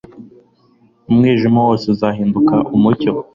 [1.09, 3.11] umwijima wose uzahinduka umucyo